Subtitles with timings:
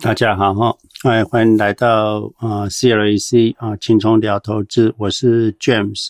[0.00, 6.08] 大家好哈，欢迎欢迎来到啊 CLAC 啊青葱聊投资，我是 James。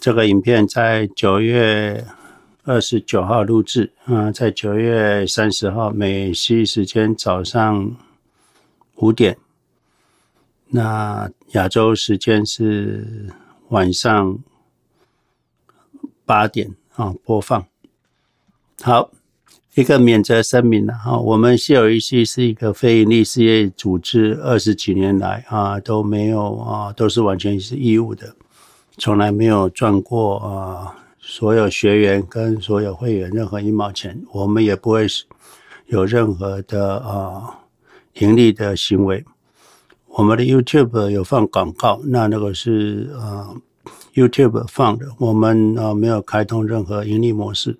[0.00, 2.06] 这个影片在九月
[2.62, 7.96] 二十九号录制啊，在九月三十号美西时间早上
[8.94, 9.36] 五点，
[10.68, 13.34] 那亚洲时间是
[13.68, 14.38] 晚上
[16.24, 17.66] 八点啊播放。
[18.80, 19.10] 好。
[19.76, 28.34] 一个免责声明了哈，我们 CLAC 是一个非营利事业组织，二十几年来啊都没有啊，都是完全是义务的，
[28.96, 35.06] 从来没有赚过啊所有学员跟所有会员任何一毛钱，我们也不会
[35.88, 37.58] 有任何的啊
[38.14, 39.22] 盈利的行为。
[40.06, 43.52] 我们的 YouTube 有放广告，那那个是啊
[44.14, 47.76] YouTube 放的，我们啊没有开通任何盈利模式。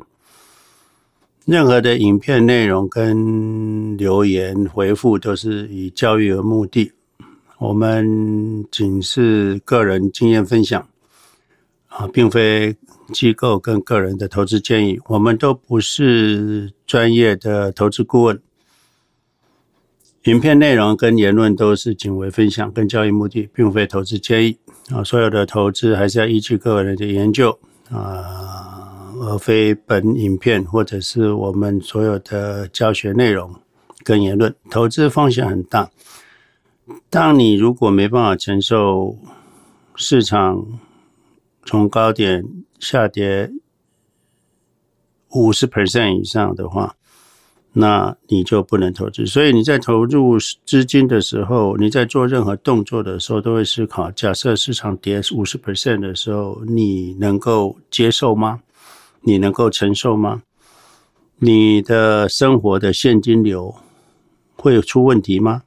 [1.46, 6.90] 任何的影片内容跟留言回复都是以教育为目的，
[7.58, 10.88] 我们仅是个人经验分享，
[11.86, 12.74] 啊，并非
[13.12, 14.98] 机构跟个人的投资建议。
[15.06, 18.42] 我们都不是专业的投资顾问。
[20.24, 24.58] 影片内容跟言论都是仅为分享跟教育目的，并非投资建议。
[24.90, 27.56] 啊，所有的投资还是要依据个人的研究
[27.88, 28.45] 啊。
[29.20, 33.54] 而非本影片或者是我们所有的教学内容
[34.04, 35.90] 跟言论，投资风险很大。
[37.10, 39.18] 当你如果没办法承受
[39.94, 40.64] 市场
[41.64, 42.44] 从高点
[42.78, 43.50] 下跌
[45.30, 46.94] 五十 percent 以上的话，
[47.72, 49.26] 那你就不能投资。
[49.26, 58.60] 所以你在投入资金的时候，你在做任何动作的时候，都会思考：假设市场跌五十 percent 的时候，你能够接受吗？
[59.26, 60.42] 你能够承受吗？
[61.38, 63.74] 你的生活的现金流
[64.54, 65.64] 会有出问题吗？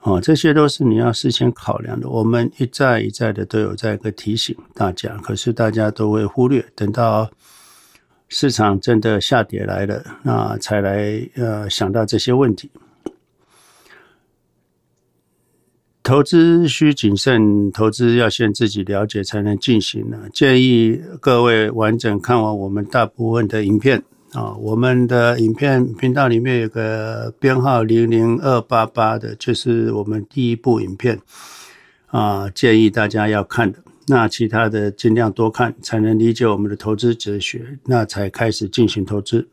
[0.00, 2.08] 哦，这些都是你要事先考量的。
[2.08, 7.30] 我们一再一再的都有在一个提醒大家，可是大家都会忽略，等到
[8.28, 12.68] 市场真的下跌来了，那才来呃想到这些问题。
[16.08, 20.16] 投资需谨慎，投资要先自己了解才能进行呢。
[20.32, 24.02] 建议各位完整看完我们大部分的影片
[24.32, 31.20] 啊，我们的影片频道里面有个编号零零二八八的，就是我们第一部影片
[32.06, 33.78] 啊，建议大家要看的。
[34.06, 39.46] 那其他的尽量多看，才能理解我们的投资哲学，那才开始进行投资。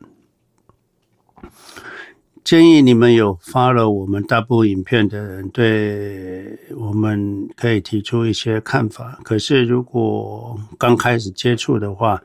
[2.46, 9.18] 建议你们有发了我们大部影片的人，对我们可以提出一些看法。
[9.24, 12.22] 可是如果刚开始接触的话，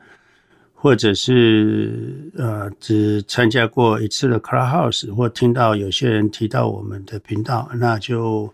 [0.74, 8.44] 或者是呃只参加过一次的 Clubhouse，或听到有些人提到我们的频道，那就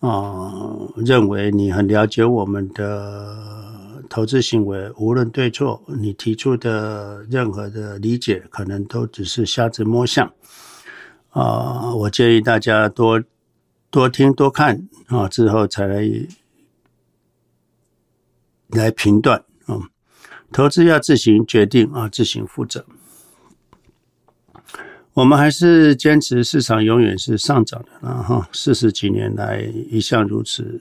[0.00, 3.36] 啊、呃、认为你很了解我们的
[4.08, 10.28] 投资行为，无论对错，你提出的任何的理解，可能都只是瞎子摸象。
[11.38, 13.22] 啊，我建议大家多
[13.90, 16.02] 多听多看啊，之后才来
[18.70, 19.78] 来评断啊。
[20.50, 22.84] 投资要自行决定啊，自行负责。
[25.12, 28.22] 我们还是坚持市场永远是上涨的啊！
[28.22, 29.60] 哈，四十几年来
[29.90, 30.80] 一向如此。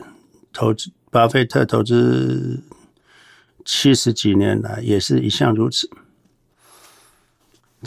[0.54, 2.64] 投资巴菲特投资
[3.64, 5.90] 七十几年来也是一向如此。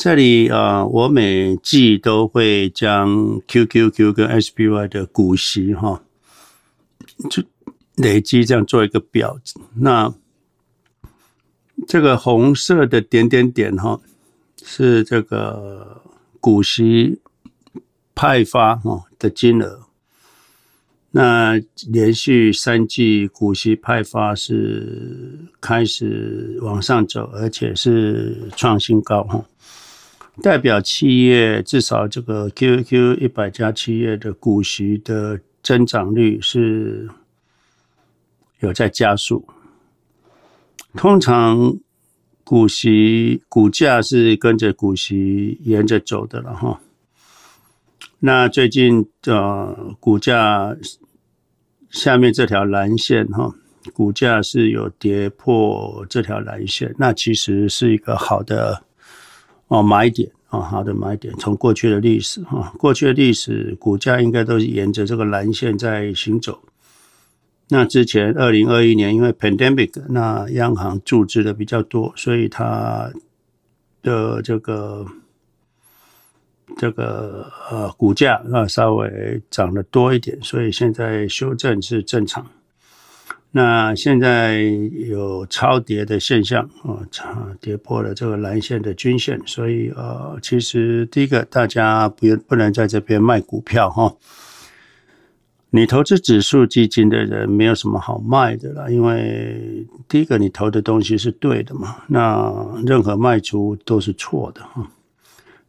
[0.02, 6.02] 这里啊，我每季都会将 QQQ 跟 SPY 的股息哈，
[7.28, 7.42] 就
[7.96, 9.38] 累积这样做一个表。
[9.74, 10.14] 那
[11.86, 14.00] 这个红色的点点点哈，
[14.64, 16.02] 是这个
[16.40, 17.20] 股息
[18.14, 19.80] 派发哈的金额。
[21.10, 29.44] 那连续三季股息派发是开始往上走，而且是创新高哈。
[30.42, 37.08] 代表企业至少这个 Q Q 一百家企业的股息的增长率是
[38.60, 39.46] 有在加速。
[40.94, 41.78] 通常
[42.42, 46.80] 股息股价是跟着股息沿着走的了哈。
[48.20, 50.76] 那最近的股价
[51.90, 53.54] 下面这条蓝线哈，
[53.92, 58.84] 股价是有跌破这条蓝线，那其实是一个好的。
[59.70, 61.32] 哦，买点哦，好的买点。
[61.38, 66.58] 从过去的历史哈，过去的历史股价应该都是沿着这个蓝线在行走。
[67.68, 73.12] 那之前二零二一年因为 pandemic，那央行注资的比较多，所以它
[74.02, 75.06] 的这个
[76.76, 82.44] 这个呃股价啊稍微涨得多一点，所以现在修正是正常。
[83.52, 84.62] 那现在
[85.08, 87.02] 有超跌的现象啊，
[87.60, 94.14] 跌破了这个蓝线的均线，所以呃，其实第一个大家不不能在这边卖股票哈。
[95.72, 102.52] 你投资指数基金的人没有什么好卖的啦，因为第一个你投的东西是对的嘛，那
[102.86, 104.88] 任何卖出都是错的哈。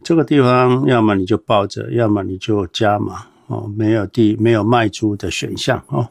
[0.04, 6.10] 这个地方要么你就抱着，要么你就加码哦，没有第没有卖出的选项哦。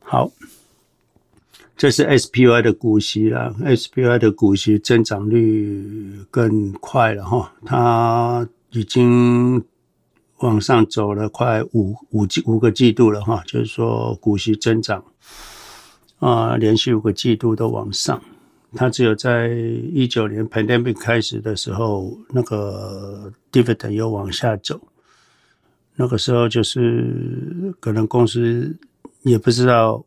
[0.00, 0.30] 好，
[1.76, 3.54] 这是 SPY 的股息了。
[3.60, 9.64] SPY 的股息增长率更快了哈，它已经
[10.38, 15.04] 往上走了快五五季五个季度了哈，就是说股息增长
[16.20, 18.22] 啊，连续五个季度都往上。
[18.74, 19.48] 它只有在
[19.92, 24.80] 一九年 pandemic 开始的时候，那个 dividend 又往下走，
[25.96, 28.76] 那个时候就是可能公司。
[29.24, 30.04] 也不知道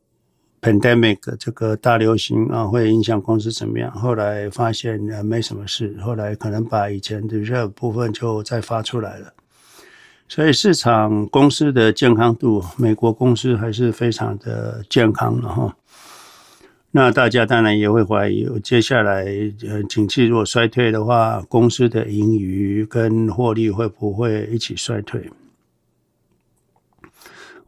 [0.66, 3.92] pandemic 这个大流行啊会影响公司怎么样。
[3.92, 9.32] 后来发现呃没什么事，后来可能把以前的热部分就再发出来了。
[10.28, 15.76] 所以市场公司的健康度，美国公司还是非常的健康的哈。
[16.90, 19.26] 那大家当然也会怀疑，接下来
[19.68, 25.30] 呃景气如果衰退的话，公司的盈余跟获利会不会一起衰退？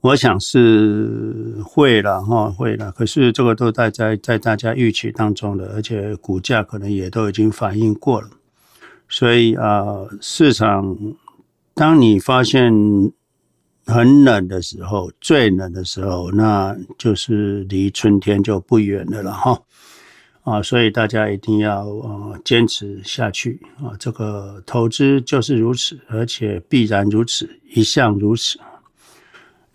[0.02, 2.92] 我想是会了哈，会了。
[2.92, 8.30] 可是这个都在在在大家预期当中的，而且股价可能也都已经反映过了。
[9.10, 9.86] 所以啊、
[10.22, 10.96] 市场
[11.74, 12.72] 当你发现
[13.86, 19.60] 很冷的时候，最冷的时候，那就是离春天就不远了了哈。
[20.44, 23.92] 啊，所以大家一定要呃坚持下去啊。
[24.00, 28.60] 这个投资就是如此，而且必然如此，一向如此。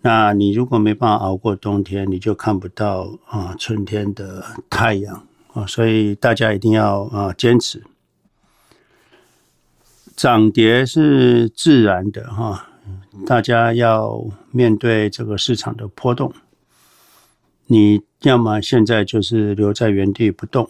[0.05, 7.81] 那你如果没办法熬过冬天，你就看不到啊春天的太阳啊，所以大家一定要啊坚持。
[10.13, 12.67] 涨跌是自然的哈，
[13.25, 16.33] 大家要面对这个市场的波动。
[17.67, 20.69] 你要么现在就是留在原地不动，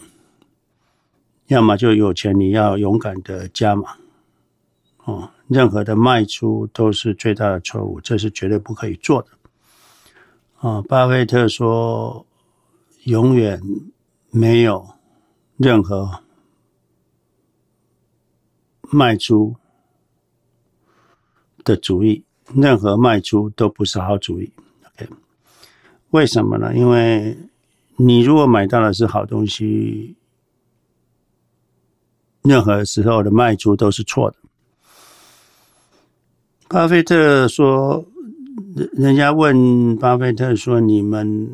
[1.48, 3.96] 要么就有钱你要勇敢的加码
[5.04, 5.30] 哦。
[5.46, 9.28] 任何的卖出都是最大的错误，这是绝对不可以做的。
[10.58, 12.24] 啊，巴菲特说，
[13.04, 13.60] 永远
[14.30, 14.88] 没有
[15.58, 16.22] 任何
[18.90, 19.56] 卖出
[21.62, 22.24] 的主意，
[22.54, 24.50] 任何卖出都不是好主意。
[24.86, 25.10] OK，
[26.10, 26.74] 为什么呢？
[26.74, 27.36] 因为
[27.96, 30.16] 你如果买到的是好东西，
[32.40, 34.38] 任何时候的卖出都是错的。
[36.66, 38.04] 巴菲特说，
[38.94, 41.48] 人家问巴菲特说：“你们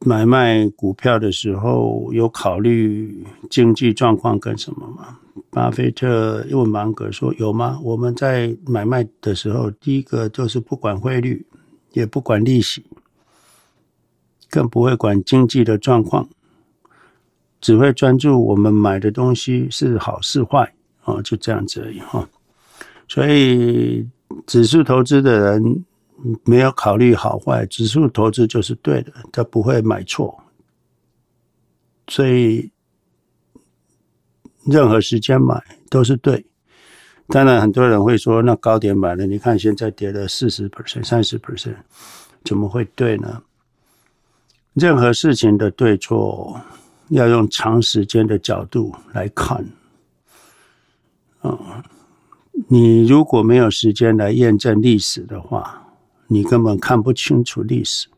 [0.00, 5.16] 买卖股票的时候有考虑经济状况跟什么吗？”
[5.50, 7.78] 巴菲特问芒格说：“有吗？
[7.82, 11.46] 我们在买卖的时候，第一个就是不管汇率，
[11.92, 12.84] 也不管利息，
[14.50, 16.28] 更不会管经济的状况，
[17.60, 20.70] 只会专注我们买的东西是好是坏
[21.04, 22.28] 啊，就这样子而已哈。
[23.08, 24.06] 所以。”
[24.46, 25.84] 指数投资的人
[26.44, 30.42] 没有考虑好坏，指数投资就是对的，他不会买错。
[32.08, 32.70] 所以
[34.64, 36.44] 任何时间买都是对。
[37.28, 41.76] 当然，很多人会说，那高点买了，你看现在跌了四十 percent、三十 percent，
[42.44, 43.42] 怎么会对呢？
[44.74, 46.60] 任何事情的对错
[47.08, 49.64] 要用长时间的角度来看，
[51.40, 51.84] 啊。
[52.68, 55.86] 你如果没有时间来验证历史的话，
[56.26, 58.08] 你根本看不清楚历史。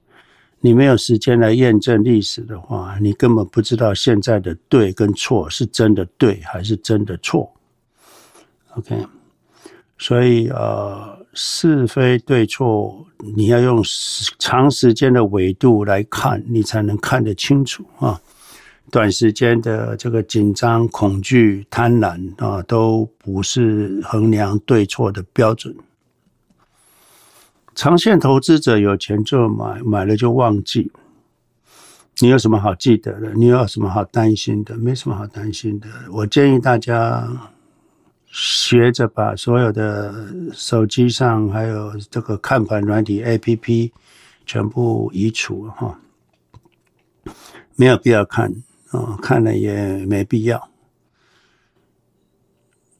[0.64, 7.52] 你没有时间来验证历史的话，你根本不知道现在的对跟错是真的对还是真的错。
[8.76, 8.96] OK，
[9.98, 13.04] 所以呃，是非对错，
[13.36, 13.82] 你要用
[14.38, 18.20] 长时间的维度来看，你才能看得清楚啊。
[18.90, 25.74] 短时间的这个紧张、恐惧、贪婪啊，都不是衡量对错的标准。
[27.74, 30.92] 长线投资者有钱就买，买了就忘记。
[32.18, 33.32] 你有什么好记得的？
[33.32, 34.76] 你有什么好担心的？
[34.76, 35.88] 没什么好担心的。
[36.10, 37.26] 我建议大家
[38.26, 40.14] 学着把所有的
[40.52, 43.90] 手机上还有这个看盘软体 APP
[44.44, 45.98] 全部移除哈，
[47.76, 48.52] 没有必要看。
[48.92, 50.70] 哦，看了也没必要。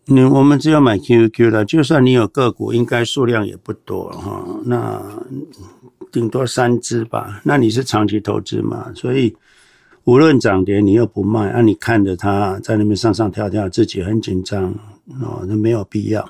[0.05, 4.45] 你我们只有买 QQQ 了，就算你有个股，应该数量也不多哈。
[4.65, 5.01] 那
[6.11, 7.41] 顶多三只吧。
[7.45, 8.93] 那你是长期投资嘛？
[8.95, 9.35] 所以
[10.05, 14.75] 无论涨跌，你又不卖，那、你看着它在那边上上跳跳，自己很紧张
[15.21, 16.29] 哦，那没有必要。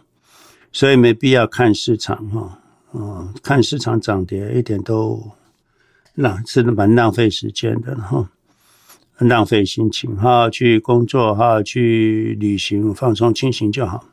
[0.71, 2.59] 所以没必要看市场哈，
[2.91, 5.23] 哦，看市场涨跌一点都
[6.15, 8.31] 浪，真的蛮浪费时间的哈，
[9.29, 14.05] 浪费心情，好好去工作，好好去旅行，放松清醒就好。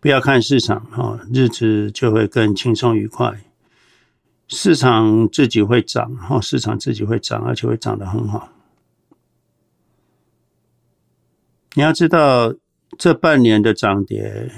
[0.00, 3.40] 不要看市场哈，日子就会更轻松愉快。
[4.48, 8.48] 市场自己会涨哈，市场自己会涨，而且会涨得很好。
[11.74, 12.54] 你要知道，
[12.98, 14.50] 这半年的涨跌。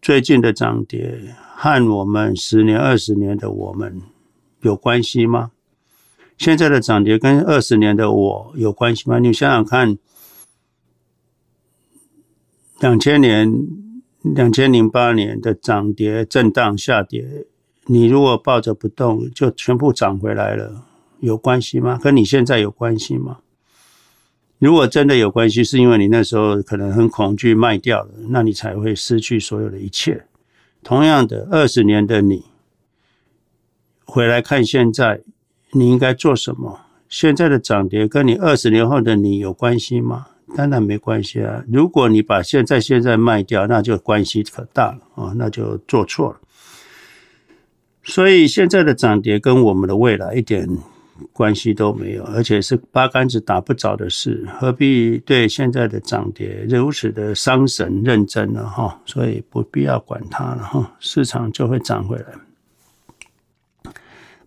[0.00, 4.02] 最近的涨跌和我们十年、二十年的我们
[4.62, 5.52] 有关系吗？
[6.42, 9.20] 现在的涨跌跟二十年的我有关系吗？
[9.20, 9.96] 你想想看，
[12.80, 13.48] 两千年、
[14.22, 17.46] 两千零八年的涨跌震荡下跌，
[17.86, 20.84] 你如果抱着不动，就全部涨回来了，
[21.20, 21.96] 有关系吗？
[22.02, 23.38] 跟你现在有关系吗？
[24.58, 30.26] 如果真的有关系，是因为你那时候可能很恐惧卖掉了，那你才会失去所有的一切。
[30.82, 32.46] 同样的，二十年的你
[34.04, 35.20] 回来看现在，
[35.72, 36.80] 你应该做什么？
[37.08, 40.28] 现在的涨跌跟你二十年后的你有关系吗？
[40.56, 41.64] 当然没关系啊！
[41.70, 46.40] 如果你把现在现在卖掉，那就关系可大了啊，那就做错了。
[48.02, 50.68] 所以现在的涨跌跟我们的未来一点
[51.32, 58.66] 关系都没有，而且是八竿子打不着的事，何必对现在的涨跌如此的伤神认真呢？
[58.68, 62.26] 哈，所以不必要管它了哈，市场就会涨回来。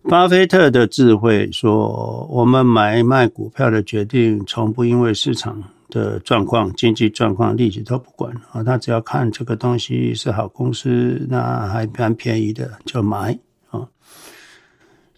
[0.08, 5.60] 巴菲特的智慧说：“我们买卖股票的决定，从不因为市场
[5.90, 13.36] 的状况、经济状况、利息都不管啊，他只要看这个东西是好公司，那还蛮便宜的，就买
[13.70, 13.88] 啊。”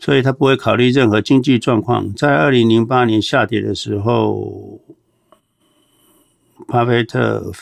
[0.01, 2.15] 所以他不会考虑任何经济状况。
[2.15, 4.81] 在二零零八年下跌的时候，
[6.67, 7.53] 巴菲特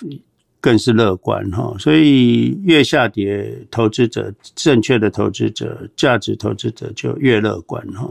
[0.66, 1.76] 更是乐观哈。
[1.78, 8.10] 所以越下跌，投资者正确的投资者、价值投资者就越乐观哈。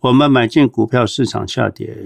[0.00, 1.96] 我们买进股票，市场下跌，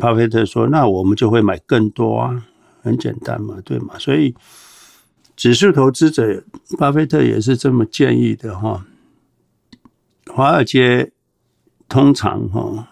[0.00, 2.46] 巴菲特说：“那我们就会买更多啊，
[2.80, 4.34] 很简单嘛，对吗？”所以
[5.36, 6.42] 指数投资者，
[6.78, 8.86] 巴菲特也是这么建议的哈。
[10.32, 11.12] 华尔街
[11.90, 12.88] 通常哈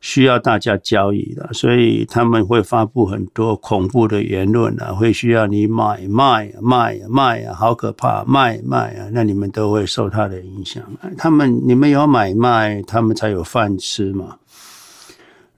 [0.00, 10.82] 需要大家交易的，所以他们会发布很多恐怖的言论啊，会需要你买卖卖卖啊，好可怕，卖卖啊，那你们都会受他的影响。
[11.18, 14.36] 他们你们有买卖，他们才有饭吃嘛。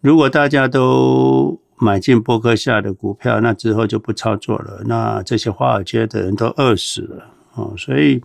[0.01, 8.23] 如果大家都买进波克夏的股票，那之后就不操作了，那这些华尔街的人都饿死了哦，所以。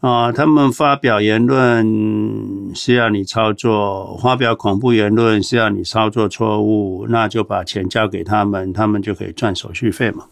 [0.00, 10.24] 啊，他们发表言论是要你操作，发表恐怖言论是要你操作错误，那就把钱交给他们，他们就可以赚手续费嘛。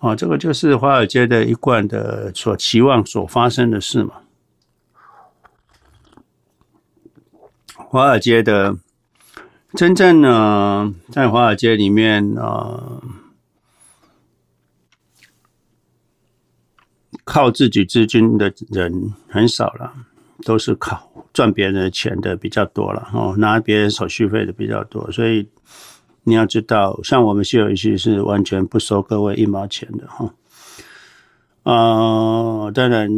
[0.00, 4.14] 啊，这个就是华尔街的一贯的所期望所发生的事嘛。
[7.76, 8.76] 华尔街的
[9.74, 13.00] 真正呢，在华尔街里面啊。
[17.26, 19.92] 靠自己资金的人很少了，
[20.44, 25.46] 都是靠赚别人的钱的比较多了哦，拿别人手续费的比较多，所以
[26.22, 30.32] 你要知道，像我们西游一些是完全不收各位一毛钱的哈。
[31.64, 33.10] 啊、当然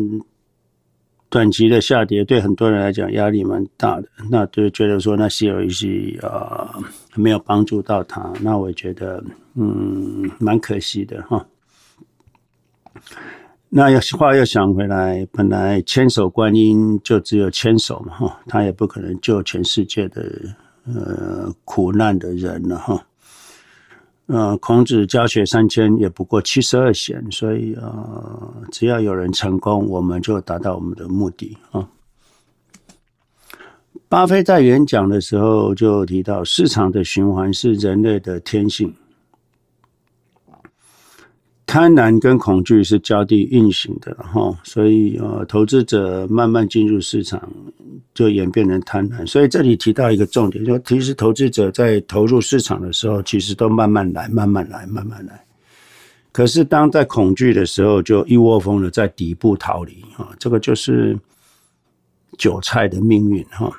[1.29, 6.75] 短期的下跌对很多人来讲压力蛮大的，那就觉得说那西游一些啊
[7.15, 9.23] 没有帮助到他，那我觉得
[9.55, 11.47] 嗯蛮可惜的哈。
[13.71, 20.23] 那要话又想回来，本来千手观音就只有千手嘛哈，他也不可能救全世界的
[20.87, 23.05] 呃苦难的人了哈。
[24.25, 31.87] 呃，孔子教学三千也不过七十二贤，所以呃，只要有人成功，我们就达到我们的目的啊。
[34.09, 38.95] 巴菲在演讲的时候就提到，市场的循环是人类的天性。
[41.69, 47.47] 贪婪跟恐惧是交替运行的哈，所以呃，投资者慢慢进入市场，
[48.15, 49.27] 就演变成贪婪。
[49.27, 55.45] 所以这里提到一个重点，就其实投资者在投入市场的时候，其实都慢慢来，慢慢来，慢慢来。
[56.33, 61.15] 可是当在恐惧的时候，就一窝蜂的在底部逃离哈，这个就是
[62.39, 63.71] 韭菜的命运哈。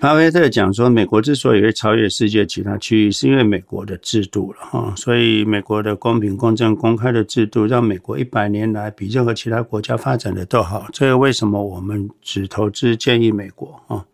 [0.00, 4.94] 巴菲特讲说，美国之所以会超越世界其他区域，是因为美国的制度了哈。
[4.96, 10.86] 所以，美国的公平、公正、公开的制度，让美国一百年来比任何其他国家发展的都好。
[10.92, 14.04] 这个为什么我们只投资建议美国啊？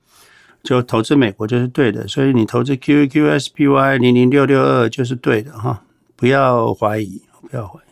[0.62, 2.08] 就投资美国就是对的。
[2.08, 5.82] 所以，你投资 QQSPY 零零六六二就是对的哈，
[6.16, 7.83] 不要怀疑，不要怀疑。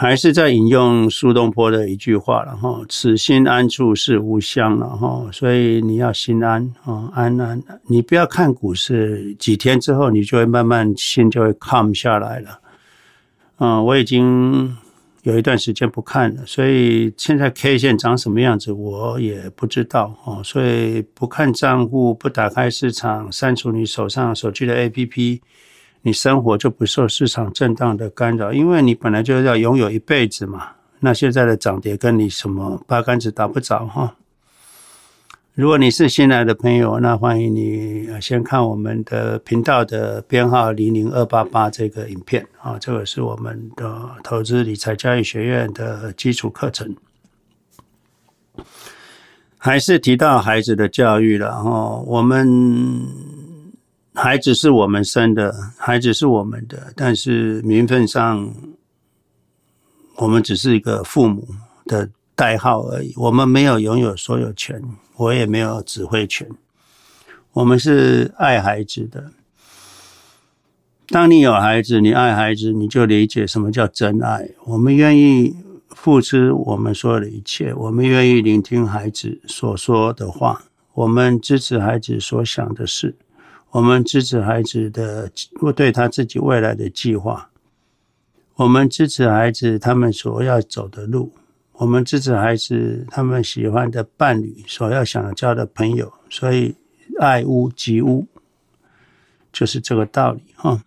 [0.00, 12.60] 还是在引用苏东坡的一句话了哈，此心安处是吾乡了哈，所以你要心安啊，安安，你不要看股市，几天之后你就会慢慢心就会 calm 下来了。
[13.58, 14.76] 嗯，我已经
[15.24, 25.40] 有一段时间不看了，所以现在 K 线长什么样子我也不知道哦，所以不看账户，不打开市场，删除你手上手机的 APP。
[26.02, 30.68] 你生活就不受市场震荡的干扰，因为你本来就要拥有一辈子嘛。
[31.00, 34.14] 那现在的涨跌跟你什么八竿子打不着哈。
[35.54, 46.94] 如果你是新来的朋友，那欢迎你先看我们的频道的编号零零二八八这个影片啊，这个是我们的投资理财教育学院的基础课程。
[49.56, 53.47] 还是提到孩子的教育了哈，我们。
[54.20, 58.52] 孩子是我们生的，孩子是我们的，但是名分上，
[60.16, 61.46] 我们只是一个父母
[61.84, 63.14] 的代号而已。
[63.16, 64.82] 我们没有拥有所有权，
[65.14, 66.48] 我也没有指挥权。
[67.52, 69.30] 我们是爱孩子的。
[71.06, 74.50] 当你有孩子，你爱孩子，你就理解什么叫真爱。
[74.64, 75.54] 我们愿意
[75.90, 83.14] 付出我们所有的一切，我们愿意聆听孩子所说的话，我们支持孩子所想的事。
[83.70, 85.30] 我们支持孩子的，
[85.76, 87.50] 对他自己未来的计划。
[88.56, 91.32] 我们支持孩子他们所要走的路。
[91.74, 96.10] 我们支持孩子他们喜欢的伴侣，所要想交的朋友。
[96.30, 96.74] 所以，
[97.20, 98.26] 爱屋及乌，
[99.52, 100.82] 就是这个道理哈。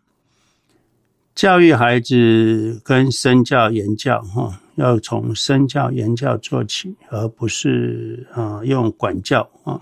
[1.35, 9.79] 教育孩子跟身教言教哈，要从身教言教做起，而不是啊用管教啊。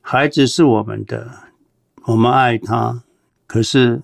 [0.00, 1.30] 孩子是我们的。
[2.06, 3.02] 我们爱他，
[3.48, 4.00] 可是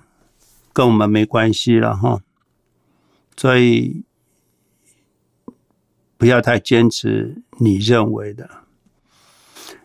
[0.72, 2.20] 跟我们没关系了哈。
[3.36, 4.04] 所以
[6.16, 8.50] 不要太坚持你认为的。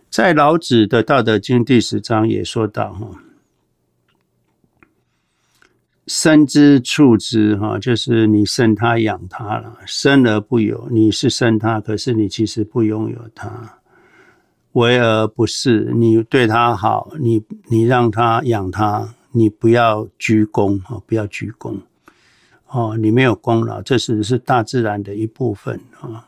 [0.10, 3.22] 在老子的《道德经》第十章也说到哈
[6.08, 13.78] ：“生之畜之哈，就是你生他养他了，生而不有，你是生他，可是你其实不拥有他。”
[14.78, 21.78] 为而不是，你对他好，你你让他养他，你不要鞠躬啊，不要鞠躬
[22.68, 26.26] 哦，你没有功劳，这是是大自然的一部分啊。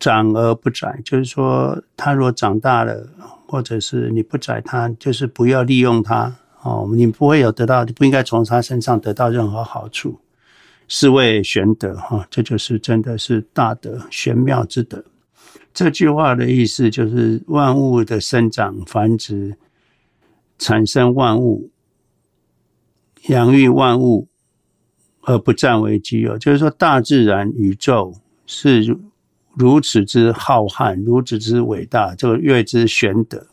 [0.00, 3.08] 长而不宰，就是说他若长大了，
[3.46, 10.18] 或者是你不宰他，就是不要利用他哦，你不会有得到，你不应该从他身上得到任何好处，
[10.88, 15.02] 是谓玄德哈，这就是真的是大德玄妙之德。
[15.72, 19.56] 这句话的意思就是，万物的生长、繁殖、
[20.58, 21.70] 产生万物、
[23.28, 24.28] 养育万物，
[25.22, 26.38] 而不占为己有。
[26.38, 28.14] 就是说，大自然、宇宙
[28.46, 28.96] 是
[29.54, 33.46] 如此之浩瀚，如此之伟大，这个谓之玄德。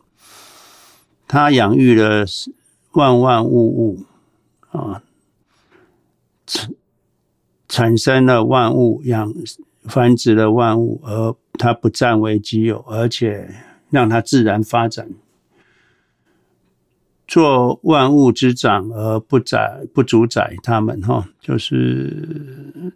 [1.27, 2.25] 它养育了
[2.91, 4.05] 万万物物
[4.69, 5.01] 啊，
[6.45, 6.73] 产
[7.67, 9.33] 产生了万物，养
[9.83, 13.49] 繁殖了万物，而它不占为己有，而且
[13.89, 15.09] 让它自然发展，
[17.27, 22.91] 做万物之长而不宰不主宰他们，哈，就是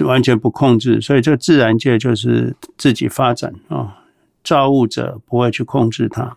[0.00, 1.00] 完全不控制。
[1.00, 4.02] 所以这个自然界就是自己发展啊，
[4.42, 6.36] 造物者不会去控制它。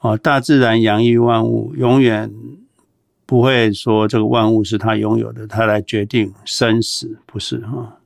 [0.00, 2.30] 哦，大自然养育万物，永远
[3.24, 7.98] 不会说这个万物是他拥有的，他来决定生死，不是哈。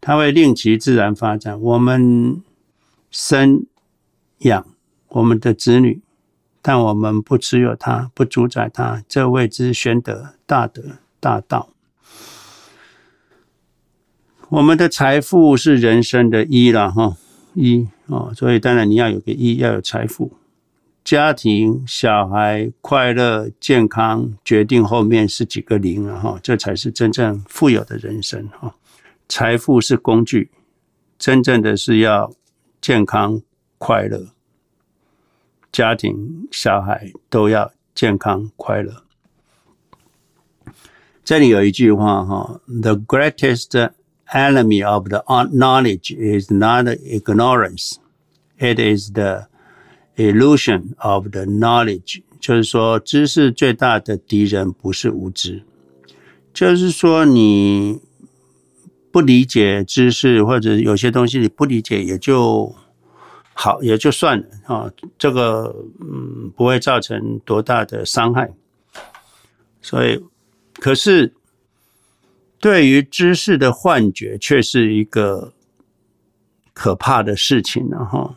[0.00, 1.60] 它会令其自然发展。
[1.60, 2.42] 我们
[3.10, 3.66] 生
[4.38, 4.66] 养
[5.08, 6.00] 我们的子女，
[6.60, 10.82] 但我们不持有它，不主宰它，这谓之玄德、大德、
[11.18, 11.70] 大道。
[14.48, 17.16] 我们的财富是人生的一了哈，
[17.54, 20.32] 一哦，所以当然你要有个一，要有财富。
[21.02, 28.74] 家庭、小孩快乐、健康，决定后面是几个零了哈，这才是真正富有的人生哈。
[29.28, 30.50] 财富是工具，
[31.18, 32.32] 真正的是要
[32.80, 33.42] 健康、
[33.78, 34.28] 快乐，
[35.72, 39.02] 家庭、小孩都要健康、快乐。
[41.24, 43.90] 这里有一句话哈：“The greatest
[44.28, 47.96] enemy of the knowledge is not ignorance;
[48.58, 49.48] it is the
[50.16, 55.64] illusion of the knowledge，就是说知识最大的敌人不是无知，
[56.54, 58.00] 就是说你
[59.16, 62.76] 不理解知识或者有些东西你不理解也就
[63.54, 68.52] 好，也就算了啊，这个嗯不会造成多大的伤害，
[69.80, 70.22] 所以
[70.74, 71.32] 可是。
[72.58, 75.52] 对于知识的幻觉，却是一个
[76.72, 78.34] 可怕的事情了哈。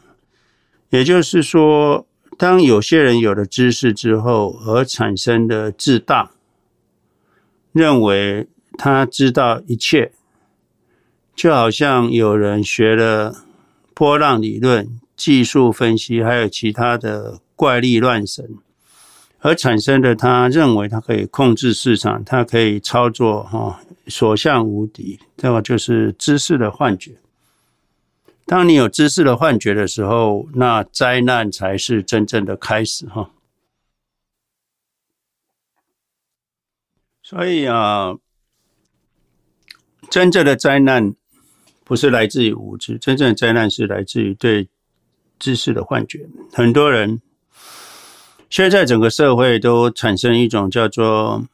[0.90, 2.06] 也就是说，
[2.38, 6.32] 当有些人有了知识之后，而产生的自大，
[7.72, 10.12] 认为他知道一切，
[11.40, 13.34] 就好像有人学了
[13.94, 18.58] 波浪理论、技术分析，还有其他的怪力乱神。
[19.38, 27.16] 而产生的，他认为他可以控制市场，他可以操作，哈，所向无敌，这个就是知识的幻觉。
[28.46, 33.30] 当你有知识的幻觉的时候，那灾难才是真正的开始，哈。
[37.24, 38.16] 所以啊，
[40.10, 41.14] 真正的灾难
[41.90, 44.70] 不是来自于无知，真正的灾难是来自于对
[45.40, 46.30] 知识的幻觉。
[46.54, 47.20] 很多人。
[48.52, 51.46] 现在整个社会都产生一种叫做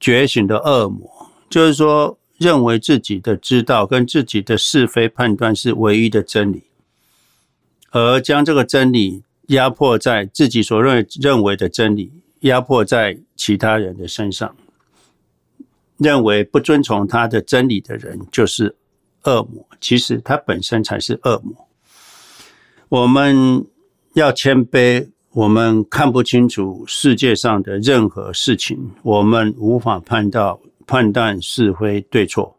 [0.00, 6.62] 觉醒的恶魔，就是说认为自己的知道跟自己的是非判断是唯一的真理，
[7.90, 14.56] 而将这个真理压迫在自己所认认为的真理压迫在其他人的身上，
[15.98, 18.74] 认为不遵从他的真理的人就是
[19.26, 21.68] 恶魔，其实他本身才是恶魔。
[22.88, 23.66] 我们
[24.14, 25.10] 要谦卑。
[25.32, 32.56] 我们看不清楚世界上的任何事情，我们无法判到判断是非对错。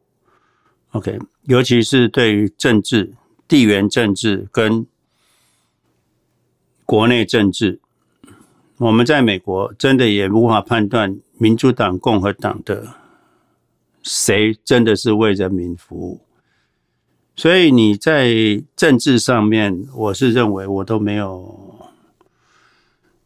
[0.91, 3.15] OK，尤其是对于政治、
[3.47, 4.86] 地缘政治跟
[6.86, 7.80] 国内政治，
[8.77, 12.86] 我们在美国真的也无法判断民主党、共和党的
[14.03, 16.21] 谁真的是为人民服务。
[17.38, 21.63] 所以你在政治上面，我是认为我都没有。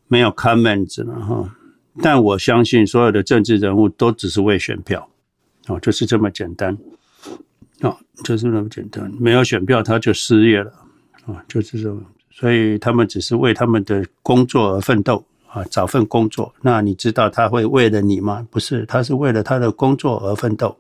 [0.07, 1.55] 没有 comments 了哈，
[2.01, 5.07] 但我相信所有的政治人物都只是为选票，
[5.67, 6.77] 哦，就是这么简单，
[7.79, 7.95] 哦，
[8.25, 10.73] 就是那么简单，没有选票他就失业了，
[11.27, 16.53] 啊，就是这么，所以他们只是为他们的工作而奋斗啊，找份工作。
[16.61, 18.45] 那你知道他会为了你吗？
[18.51, 20.77] 不是，他是为了他的工作而奋斗，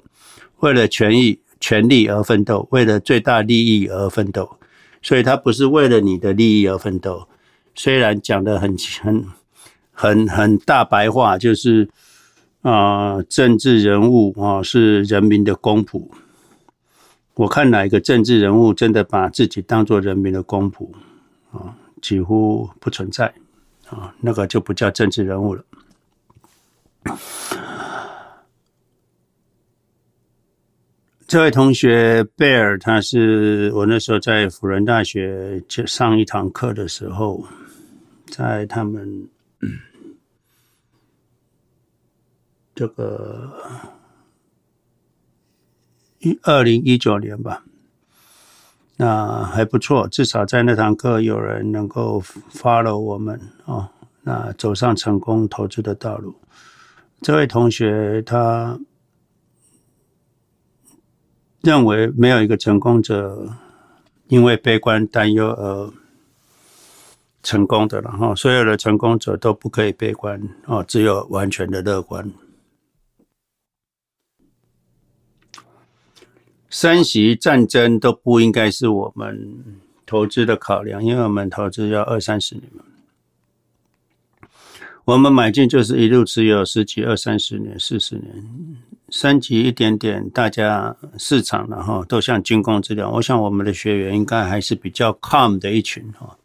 [0.59, 4.57] 为了权益、权利而奋斗，为了最大利益而奋斗，
[5.01, 7.29] 所以他不是为了你的利益而奋斗。
[7.73, 9.25] 虽然讲的很很
[9.93, 11.87] 很很大白话，就是
[12.63, 16.09] 啊、政治人物啊、是人民的公仆。
[17.35, 20.89] 我看哪一个政治人物真的把自己当作人民的公仆
[21.51, 23.33] 啊、几乎不存在
[23.87, 25.63] 啊、那个就不叫政治人物了。
[31.31, 37.41] 这位同学贝尔，他是我那时候在辅仁大学上一堂课的时候。
[38.29, 39.29] 在他们
[42.75, 43.49] 这个
[46.19, 47.63] 一二零一九年吧，
[48.97, 53.87] 那还不错，至少在那堂课有人能够 follow 我们哦，
[54.23, 56.35] 那走上成功投资的道路。
[57.21, 58.77] 这位同学他
[61.61, 63.55] 认为没有一个成功者
[64.27, 65.93] 因为悲观担忧而。
[67.43, 72.31] 成功的了哈，所有的成功者都不可以悲观哦，只有完全的乐观。
[76.69, 82.69] 升息、战争都不应该是我们投资的考量，因为我们投资要二三十年。
[85.05, 88.45] 我们买进就是一路持有十几、二三十年、四十年，
[89.11, 93.11] 升级一点点，大家市场然后都像军工之料。
[93.11, 96.37] 我想我们的学员应该还是比较 calm 的一群哈。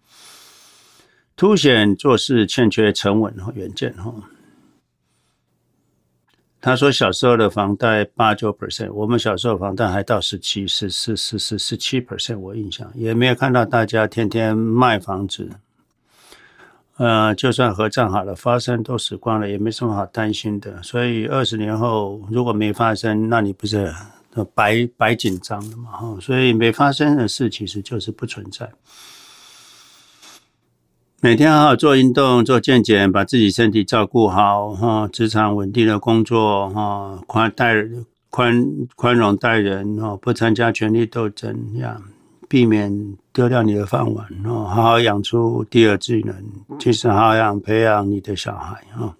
[1.36, 4.12] 凸显做事欠缺沉稳和远见哈。
[6.60, 15.48] 他说小时候的房贷八九 percent，我们小时候房贷还到十七、十四、十四、十七 percent，我印象也没有看到大家天天卖房子。
[16.96, 20.82] 呃，就算核战好了，发生都死光了，也没什么好担心的。
[20.82, 23.92] 所以二十年后如果没发生，那你不是
[24.54, 25.90] 白白紧张了嘛？
[25.92, 28.70] 哈，所以没发生的事其实就是不存在。
[31.20, 35.08] 每天好好做运动、做健检，把自己身体照顾好哈。
[35.08, 37.74] 职场稳定的工作哈，宽待
[38.30, 42.00] 宽宽容待人哈，不参加权力斗争呀，
[42.48, 46.34] 避免丢掉你的饭碗哦，好好养出第二技能，
[46.78, 49.14] 其实好好养培养你的小孩啊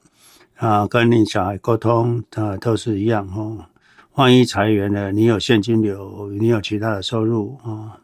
[0.57, 3.67] 啊，跟你小孩沟通啊，都是一样哦。
[4.15, 8.01] 万一裁员了，你有现金流，你有其他的收入啊，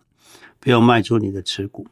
[0.61, 1.87] 不用卖出你的持股。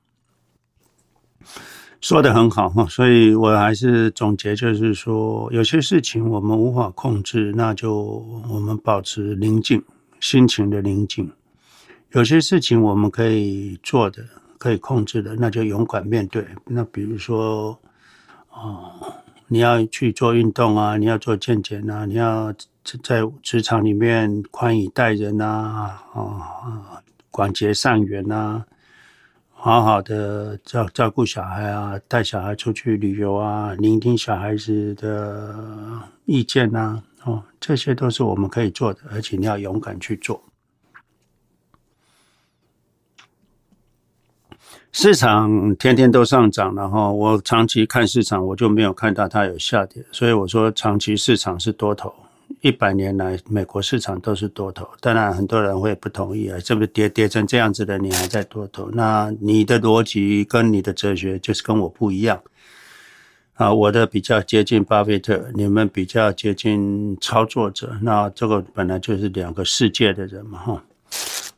[2.02, 9.82] 说得很好哈，所以我还是总结，就是说，有些事情我们无法控制，那就我们保持宁静，
[10.20, 11.24] 心情的宁静；
[12.12, 14.24] 有些事情我们可以做的、
[14.58, 16.44] 可以控制的，那就勇敢面对。
[16.66, 17.78] 那比如说，
[18.50, 18.90] 啊，
[19.46, 22.52] 你要去做运动啊，你要做健检啊，你要
[23.02, 28.64] 在职场里面宽以待人啊，啊，广结善缘啊。
[29.52, 35.54] 好好的照照顾小孩啊，带小孩出去旅游啊，聆听小孩子的
[36.24, 40.42] 意见啊，哦，这些都是我们可以做的，而且你要勇敢去做。
[44.92, 52.12] 市场天天都上涨，然后我长期看市场，我就没有看到它有下跌，所以我说长期市场是多头。
[52.62, 54.86] 一百年来，美国市场都是多头。
[55.00, 58.90] 当然，很多人会不同意啊，这不跌跌成这样子的，你还在多头？
[58.92, 62.42] 那你的逻辑跟你的哲学就是跟我不一样
[63.54, 63.72] 啊。
[63.72, 67.96] 我的比较接近巴菲特，你们比较接近操作者。
[68.02, 70.82] 那这个本来就是两个世界的人嘛，哈。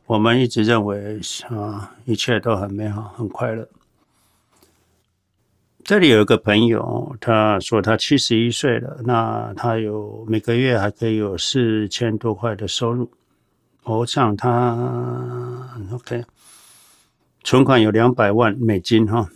[0.05, 3.67] 我们一直认为啊，一切都很美好，很快乐。
[5.83, 13.09] 这里有一个朋友，他说他七十一岁了，那他有每个月还可以有四千多块的收入。
[13.83, 16.23] 我想他 OK，
[17.43, 19.29] 存款有两百万美金哈，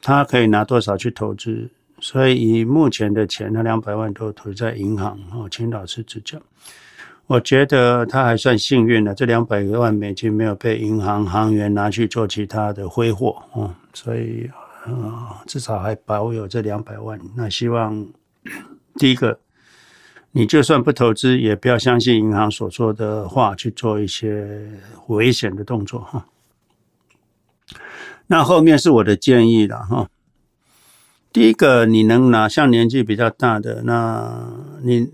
[0.00, 1.68] 他可以拿多少去投资？
[2.00, 6.40] 所以以目前的钱，那两百万都投在银行哦，请老师指教。
[7.26, 14.50] 我觉得他还算幸运的，这两百万美金没有被银行行员拿去做其他的挥霍哦，所以。
[14.84, 17.16] 啊、至少还保有这两百万。
[17.36, 18.04] 那希望
[18.96, 19.38] 第一个，
[20.32, 24.68] 你就算不投资，也不要相信银行所说的话去做一些
[25.06, 26.26] 危险的动作哈。
[28.26, 30.08] 那后面是我的建议了哈。
[31.32, 35.08] 第一个，你能拿像年纪比较大的，那你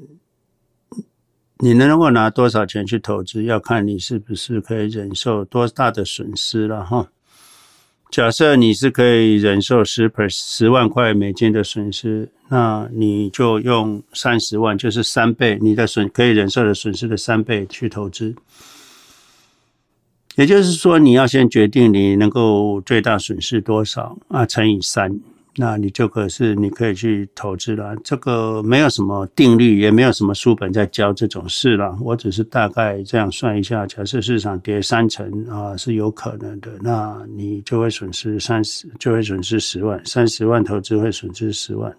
[1.61, 7.09] 你能够拿多少钱去投资，要看你是不是可以忍受多大的损失了哈。
[8.11, 18.35] 假设你是可以忍受十 p 十万块美金的损失，那你就用三十万，就是三倍你的损可以忍受的损失的三倍去投资。
[20.37, 25.21] 也就是说，你要先决定你能够最大损失多少啊，乘以三。
[25.61, 31.99] 那你就可是你可以去投资了，这个没有什么定律，也没有什么书本在教这种事了。
[32.01, 41.93] 我只是大概这样算一下，假设市场跌三成啊是有可能的，那你就会损失三十，就会损失十万，三十万投资会损失十万。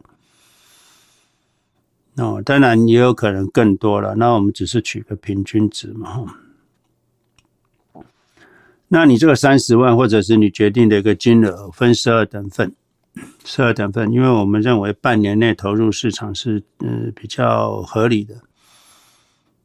[2.15, 4.15] 哦，当然也有可能更多了。
[4.15, 6.25] 那我们只是取个平均值嘛。
[8.87, 12.73] 那你这个三十万，或者是你决定的一个金额，分十二等份。
[13.43, 18.35] 十二等份，因为我们认为半年内投入市场是嗯比较合理的。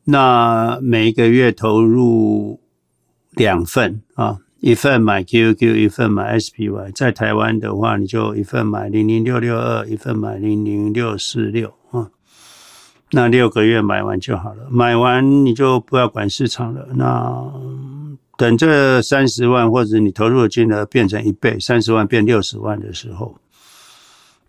[0.05, 2.61] 那每一个月投入
[3.31, 6.93] 两份啊，一份买 QQ，一份买 SPY。
[6.95, 12.11] 在台湾的话，你就一份买零零六六二，一份买零零六四六啊。
[13.13, 16.89] 那六个月买完就好了，买完你就不要管市场了。
[16.95, 17.53] 那
[18.37, 23.37] 等这三十万或者你投入的金额变成一倍，三十万变六十万的时候。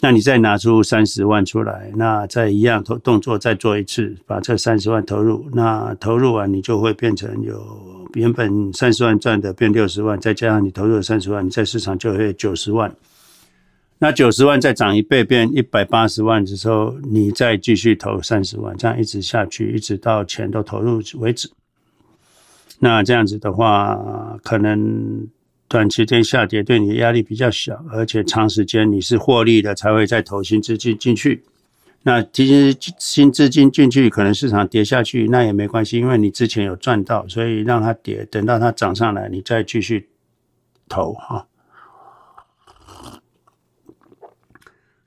[0.01, 5.47] 那你再拿出三十万出来，那再一样投动作再做一次，把这三十万投入。
[5.53, 12.93] 那投入完，你就会变成有原本三十万赚的变六十万，再加上你投入三十万，你在市场就会九十万。
[13.97, 21.49] 那九十万再涨一倍变一百八十万的时候，你再继续投三十万，这样一直下去，一直到钱都投入为止。
[22.79, 25.27] 那这样子的话，可能。
[25.67, 31.43] 短期间下跌对你的压力比较小，而且长时间你是获利的，才会再投新资金进去。
[32.03, 40.07] 那提前新资金进去，可能市场跌下去，那也没关系，因为你之前有赚到，所以让它跌，等到它涨上来，你再继续
[40.87, 41.47] 投哈。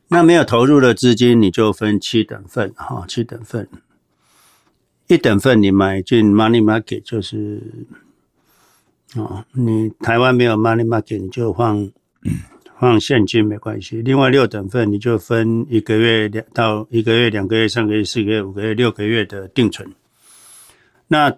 [0.08, 3.68] 那没有投入的资金，你就分七等份哈，七等份。
[5.06, 7.86] 一等份你买进 money market 就是。
[9.16, 11.90] 哦，你台湾没有 money market，你就放
[12.78, 14.02] 放现金没关系。
[14.02, 19.90] 另外六等份你就分一个月两到一个月、两个月、三个月、四个月、五个月、六个月的定存。
[21.06, 21.34] 那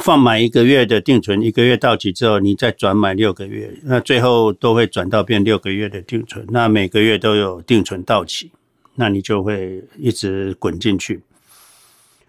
[0.00, 6.42] 放满一个月的定存，一个月到期之后，你再转买六个月，那最后都会转到变六个月的定存。
[6.48, 8.50] 那每个月都有定存到期，
[8.94, 11.20] 那你就会一直滚进去。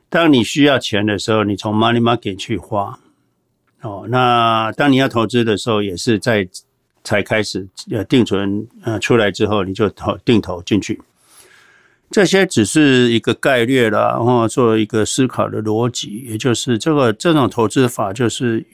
[0.09, 2.99] 当你需要钱的时候，你从 money market 去花。
[3.85, 6.47] 哦，那当你要投资的时候，也是在
[7.03, 10.99] 才开始呃定存呃出来之后，你就投定投进去。
[12.09, 18.65] 这些只是一个概略啦，然后做一个思考的逻辑，也就是这个这种投资法，就是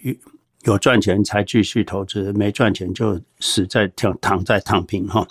[0.64, 5.28] 有赚钱才继续投资，没赚钱就死在躺躺在躺平哈，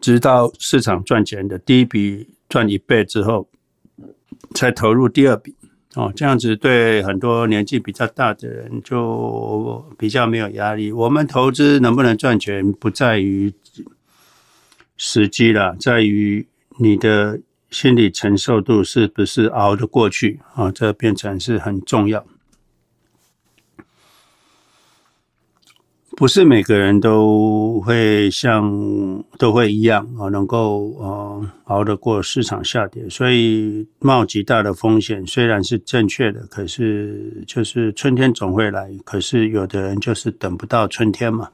[0.00, 3.48] 直到市场赚钱的第一笔赚一倍之后，
[4.54, 5.54] 才投入第二笔
[5.94, 10.90] 哦，这样子对很多年纪比较大的人就比较没有压力。
[10.90, 13.52] 我们投资能不能赚钱，不在于
[14.96, 16.46] 时机了，在于。
[16.78, 17.38] 你的
[17.70, 20.72] 心理承受度是不是熬得过去啊？
[20.72, 22.24] 这变成是很重要。
[26.14, 33.08] 不是每个人都会像都会一样啊，能够呃熬得过市场下跌。
[33.08, 38.90] 所以冒极大的风险虽然是正确的，可是就是春天总会来。
[39.04, 41.48] 可是有的人就是等不到春天嘛，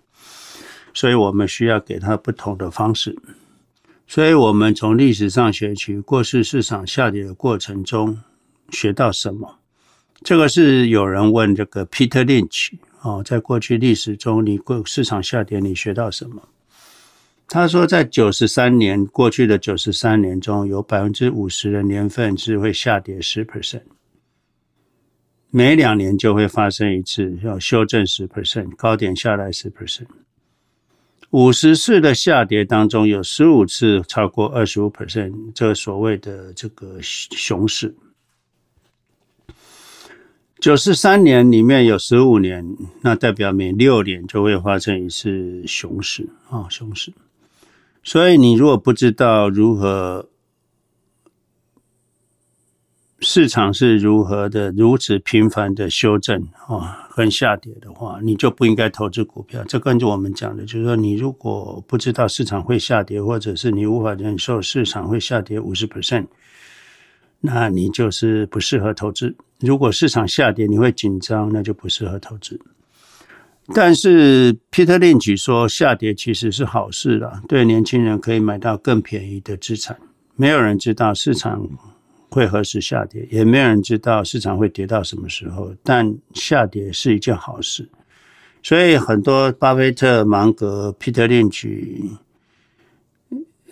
[0.92, 3.16] 所以我们需要给他不同的方式。
[4.06, 8.18] 所以我们从历史上学习过去市场下跌的过程中
[8.70, 9.58] 学到什么？
[10.24, 12.72] 这个是有人问这个 Peter Lynch
[13.08, 16.46] 哦，在过去历史中，你过市场下跌，你学到什么？
[17.48, 23.84] 他说，在九十三年过去的九十三年中，有百分之五十的年份是会下跌十 percent，
[25.50, 30.08] 每两年就会发生一次要修正十 percent，高点下来十 percent。
[31.30, 37.94] 五十次的下跌当中，有十五次超过二十五 percent，这所谓的这个熊市。
[40.60, 47.12] 九十三年里面有十五年，那代表每六年就会发生一次熊市啊，熊市。
[48.02, 50.28] 所以你如果不知道如何。
[53.20, 59.60] 市场是如何的如此频繁的修正啊，跟下跌的话，你就不应该投资股票。
[59.64, 66.28] 这跟着我们讲的，就是说，你如果不知道市场会下跌，或者是你无法忍受市场会下跌五十 percent，
[67.40, 69.34] 那你就是不适合投资。
[69.60, 72.60] 如果市场下跌你会紧张，那就不适合投资。
[73.74, 79.96] 但是 Peter Lynch 说，下跌其实是好事了，对年轻人可以买到更便宜的资产。
[80.36, 81.68] 没有人知道市场。
[82.30, 85.74] 会何时下跌，也没有人知道市场会跌到什么时候。
[85.82, 87.88] 但下跌是一件好事，
[88.62, 92.18] 所以很多巴菲特、芒格、Peter Lynch、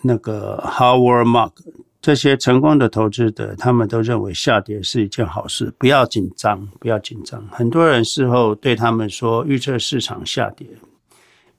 [0.01, 1.53] 那个 Howard Mark
[2.07, 7.45] 这些成功的投资者，他们都认为下跌是一件好事，不要紧张，不要紧张。
[7.51, 10.69] 很多人事后对他们说，预测市场下跌。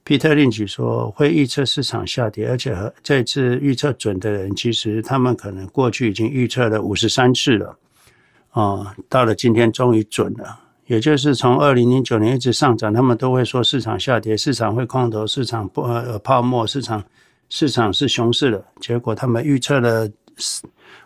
[0.06, 7.76] Peter Lynch 说会预测市场下跌，而且和这次预测准的人，其实他们可能过去已经预测了五十三次了，
[8.52, 10.58] 啊，到了今天终于准了。
[10.86, 17.04] 也就是从二零零九年一直上涨，他们都会说市场下跌，市场会空头，市场不呃泡沫，市场
[17.50, 18.64] 市场是熊市了。
[18.80, 20.08] 结果他们预测了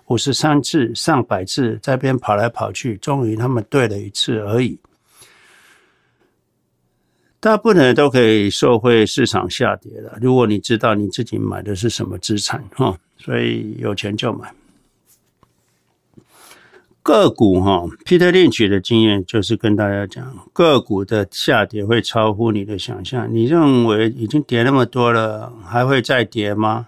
[0.06, 4.78] 五十三次、上百次，在边跑来跑去，终于他们对了一次而已。
[7.40, 14.54] 大部分人都可以受惠市场下跌的，如果你知道你自己买的是什么资产哈，所以有钱就买
[17.02, 17.82] 个股哈。
[18.04, 23.28] Peter Lynch 的经验就是跟大家讲，个股的下跌会超乎你的想象。
[23.34, 26.86] 你认为已经跌那么多了，还会再跌吗？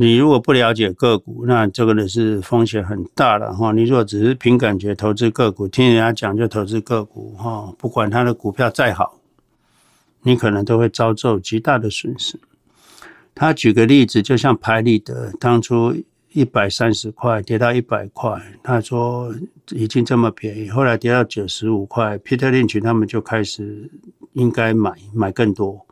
[0.00, 3.72] 你如果不了解个股，那这个呢是风险很大的哈。
[3.72, 9.18] 你如果只是凭感觉投资个股，听人家讲就投资个股哈，不管他的股票再好，
[10.22, 12.38] 你可能都会遭受极大的损失。
[13.34, 15.92] 他举个例子，就像拍立得，当初
[16.30, 19.34] 一百三十块跌到一百块，他说
[19.70, 23.90] 已经这么便宜，后来跌到九十五块，Peter Lynch 他们就开始
[24.34, 25.84] 应该买买更多，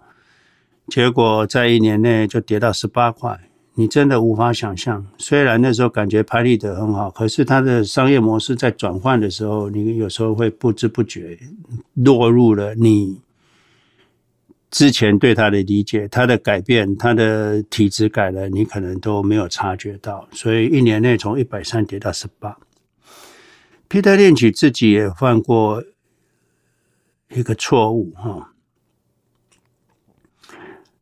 [0.86, 3.40] 结果在一年内就跌到十八块。
[3.78, 11.38] 你真的无法想象，虽然那时候感觉拍立得很好，可是它的商业模式在转换的时候，你有时候会不知不觉
[11.92, 13.20] 落入了你
[14.70, 22.56] 之前对它的理解，它的改变，它的体质改了，你可能都没有察觉到，所以一年内从一百三跌到十八。
[23.90, 25.84] Peter Lynch 自己也犯过
[27.34, 28.54] 一个错误，哈。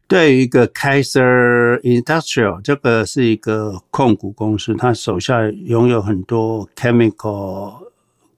[0.07, 7.72] 对于一个 Kaiser Industrial，这个是一个控股公司，它手下拥有很多 chemical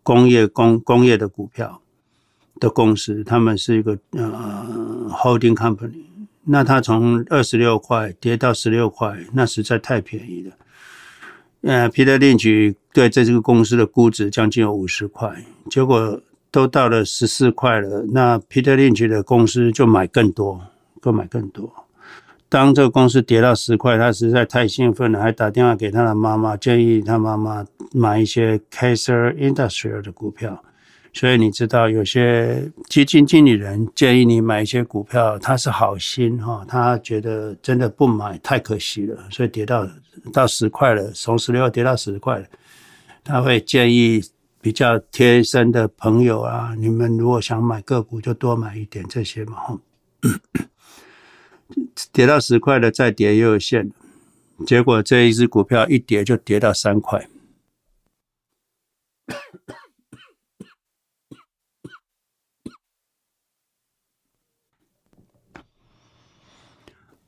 [0.03, 1.81] 工业工工业的股票
[2.61, 6.05] 的公司，他们是一个呃 holding company。
[6.45, 10.53] 那它从二十六块跌到十六块，那实在太便宜了。
[11.63, 16.21] 呃，Peter Lynch 对这这个公司的估值将近有五十块，结果
[16.53, 20.63] 都到了十四块了，那 Peter Lynch 的公司就买更多，
[21.01, 21.73] 购买更多。
[22.49, 30.63] 当这个公司跌到十块，他实在太兴奋了，还打电话给他的妈妈，建议他妈妈买一些 Kaiser Industrial 的股票。
[31.13, 39.89] 所以你知道，有些基金经理人建议你买一些股票，他是好心哈，他觉得真的不买太可惜了，所以跌到
[40.33, 42.47] 到十块了，从十六跌到十块了，
[43.25, 44.23] 他会建议
[44.61, 49.79] 比较贴身的朋友啊，你们如果想买个股，就多买一点这些嘛哈。
[52.13, 53.91] 跌到十块了，再跌也有限。
[54.67, 57.29] 结果这一只股票一跌就跌到三块。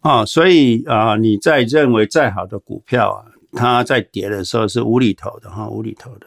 [0.00, 6.26] 啊，所以啊，你再认为再好的股票啊，它在跌的时候是无厘头的哈，无厘头的。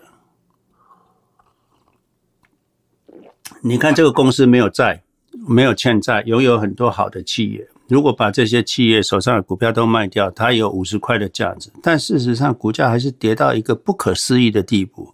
[3.64, 5.04] 你看这个公司没有债，
[5.48, 7.68] 没有欠债，拥有很多好的企业。
[7.92, 15.14] 如果把这些企业手上的股票都卖掉，它有五十块的价值，但事实上股价还是跌到一个不可思议的地步。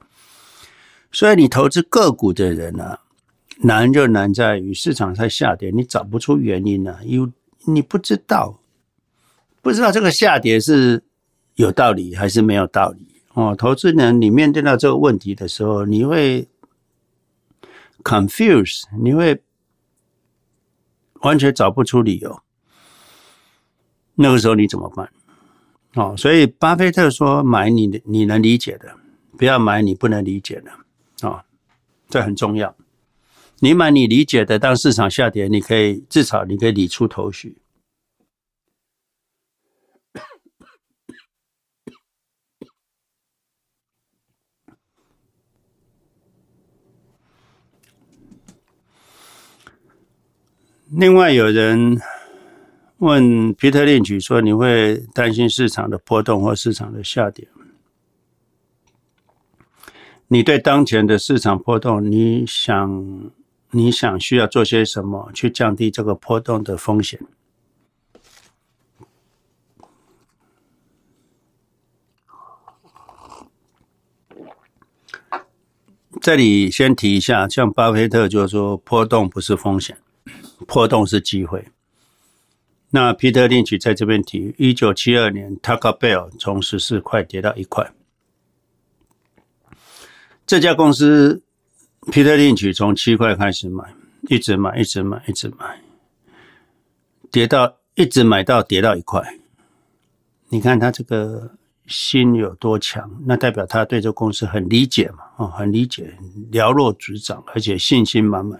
[1.11, 2.99] 所以你投资个股的人呢、啊，
[3.63, 7.31] 难就难在于市场在下跌，你找不出原因呢、啊，因为
[7.65, 8.59] 你不知道，
[9.63, 11.03] 不知道这个下跌是
[11.55, 13.55] 有道理还是没有道理哦。
[13.57, 16.47] 投资人，你面对到这个问题的时候，你会
[18.03, 19.41] confuse，你会
[21.21, 22.39] 完全找不出理由。
[24.19, 25.09] 那个时候你怎么办？
[25.93, 28.95] 哦，所以巴菲特说：“买你你能理解的，
[29.37, 30.71] 不要买你不能理解的。”
[31.27, 31.43] 哦，
[32.09, 32.75] 这很重要。
[33.59, 37.57] 你买你理解的，当市场下跌，你可以至少你可以理出头绪。
[50.89, 51.99] 另外有人。
[52.99, 57.47] 问皮特林奇说：“你会担心市场的波动或市场的下跌？
[60.27, 63.31] 你对当前的市场波动，你想
[63.69, 67.19] 你想需要做些什么去降低这个波动的风险？”
[76.19, 79.95] 这里先提一下，像巴菲特就说：“波动不是风险，
[80.65, 81.63] 波动是机会。”
[82.89, 87.91] 那皮特林奇在这边提，一九七二年，Taco Bell 从十四块跌到一块。
[90.45, 91.43] 这家公司，
[92.11, 93.93] 皮特林奇从七块开始买，
[94.29, 95.81] 一直买，一直买，一直买，
[97.29, 99.21] 跌到一直买到跌到一块。
[100.47, 101.51] 你看他这个
[101.87, 106.17] 心有多强，那代表他对这公司很理解嘛，哦，很理解，
[106.51, 108.57] 了若指掌，而且信心满满。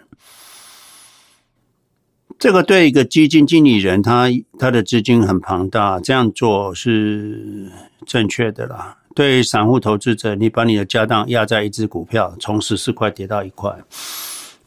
[2.40, 4.28] 这个对一个基金经理人，他
[4.60, 7.72] 他的资金很庞大，这样做是
[8.06, 8.98] 正确的啦。
[9.16, 13.76] 对散户投资者，你把你的家当压在一只股票，从十四块跌到一块，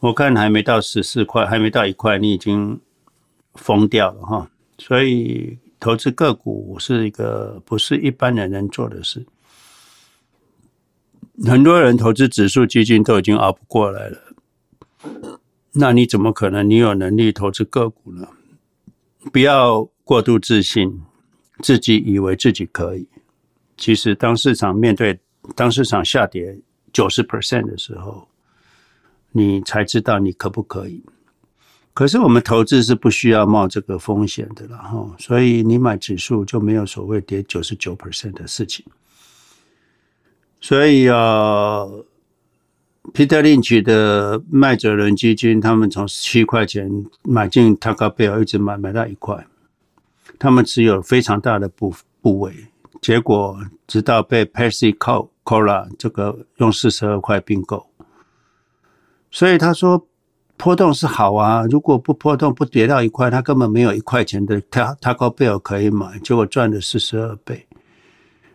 [0.00, 2.80] 我看还没到十四块，还没到一块，你已经
[3.54, 4.50] 疯掉了哈。
[4.78, 9.24] 所以投资个股是一个不是一般人能做的事。
[11.44, 14.18] 很多人投资指数基金都已经熬不过来了。
[15.72, 16.68] 那你怎么可能？
[16.68, 18.26] 你有能力投资个股呢？
[19.32, 21.00] 不要过度自信，
[21.62, 23.06] 自己以为自己可以。
[23.76, 25.20] 其实，当市场面对
[25.54, 26.58] 当市场下跌
[26.92, 28.26] 九十 percent 的时候，
[29.30, 31.04] 你才知道你可不可以。
[31.94, 38.84] 可是我们投资是不需要冒这个风险的了哈，所以你买指数就没有所谓跌九十九 percent 的事情。
[40.60, 41.86] 所以啊。
[43.14, 46.88] Peter Lynch 的麦哲伦基金，他们从七块钱
[47.22, 49.46] 买进 Taco Bell，一直买买到一块，
[50.38, 52.54] 他们持有非常大的部部位，
[53.00, 57.86] 结果直到被 Pepsi Cola 这个用四十二块并购，
[59.30, 60.06] 所以他说
[60.58, 67.66] 波动是好啊，如果不波动不跌到一块，他根本没有一块钱的 Taco Bell 可以买，结果赚了四十二倍，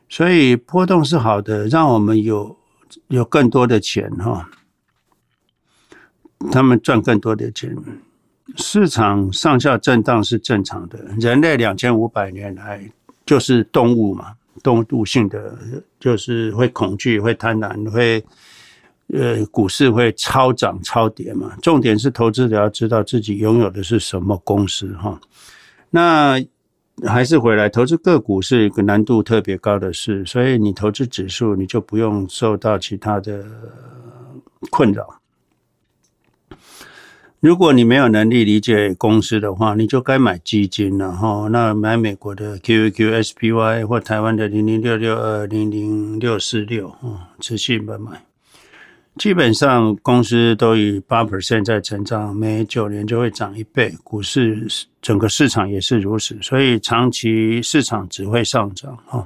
[0.08, 2.56] 所以波动是好的，让我们有。
[3.08, 4.50] 有更多的钱哈，
[6.52, 7.76] 他们赚更多的钱。
[8.58, 11.00] 市场上下震荡是正常的。
[11.20, 12.88] 人类两千五百年来
[13.26, 15.58] 就是动物嘛，动物性的
[16.00, 18.24] 就是会恐惧、会贪婪、会
[19.14, 21.56] 呃，股市会超涨超跌嘛？
[21.62, 25.20] 重点是投资者要知道自己拥有的是什么公司哈。
[25.90, 26.40] 那
[27.04, 33.46] 还是回来，投资个股是一个难度特别高的事，所以你投资指数，你就不用受到其他的
[34.72, 35.20] 困扰。
[37.42, 41.48] 如果你没有能力理解公司的话，你就该买基金了哈。
[41.52, 48.24] 那买美国的 QQ、SPY 或台湾的零零六六二零零六四六啊，持续买买。
[49.18, 53.96] 基本上公司都以八 percent 在成长，每九年就会涨一倍。
[54.04, 54.68] 股市
[55.02, 59.26] 整个市场也是如此，所以长期市场只会上涨哈。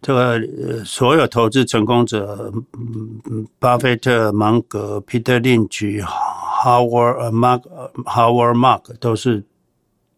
[0.00, 0.40] 这个
[0.84, 2.50] 所有投资成功者，
[3.58, 6.02] 巴菲特、芒格、Peter Lynch、
[6.64, 7.62] Howard Mark、
[8.04, 9.44] Howard Mark 都是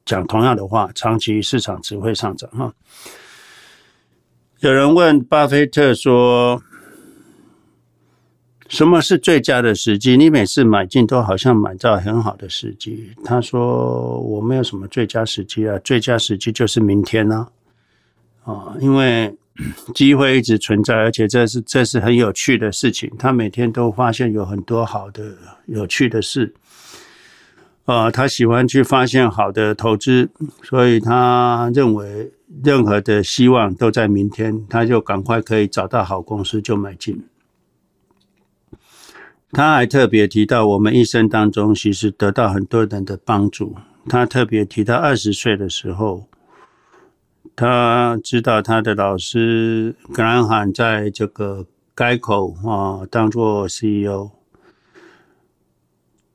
[0.07, 2.73] 讲同样的话：长期市场只会上涨哈。
[4.61, 6.63] 有人问巴菲特说
[8.69, 10.17] ：“什么是最佳的时机？
[10.17, 17.49] 你每次买进都好像买到很好的时机。”他说：“我没有什么最佳时机啊，最佳时机就是明天呢。”
[18.45, 19.37] 啊，因为。
[19.95, 23.09] 机会一直存在，而且这是这是很有趣的事情。
[23.17, 25.33] 他每天都发现有很多好的、
[25.67, 26.53] 有趣的事。
[27.85, 30.29] 啊、呃，他喜欢去发现好的投资，
[30.65, 32.33] 所以他认为
[32.65, 37.23] 任何的希望都在明天，他就赶快可以找到好公司就买进。
[39.55, 43.77] 他还特别提到，我们一生当中其实得到很多人的帮助。
[44.09, 46.27] 他特别提到二十岁的时候。
[47.57, 54.33] 他知道他的老师格兰罕在这个 Geico 啊当做 CEO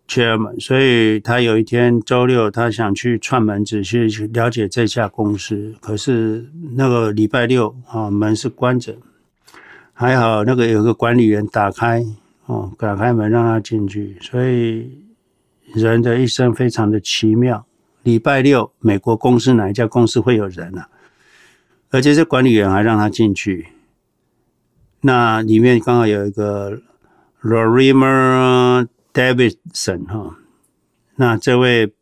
[0.07, 5.75] Chairman，所以他有一天周六，他想去串门子去了解这家公司。
[5.81, 8.95] 可是那个礼拜六啊门是关着，
[9.91, 12.05] 还好那个有个管理员打开
[12.49, 14.17] 哦，打开门让他进去。
[14.19, 15.05] 所以
[15.75, 17.63] 人的一生非常的奇妙。
[18.01, 20.89] 礼拜六美国公司哪一家公司会有人啊？
[21.91, 23.67] 而且这管理员还让他进去，
[25.01, 26.81] 那里面刚好有一个
[27.43, 30.37] Lorimer Davidson 哈，
[31.17, 31.93] 那这位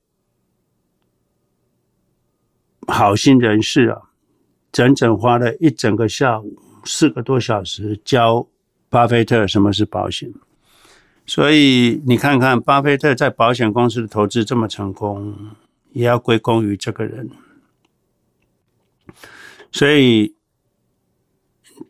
[2.88, 4.02] 好心人士啊，
[4.72, 8.48] 整整花了一整个下午四个多小时教
[8.90, 10.34] 巴菲特什么是保险，
[11.26, 15.36] 所以你看看巴菲特在保险公司的投资这么成功，
[15.92, 17.30] 也要归功于这个人。
[19.72, 20.36] 所以，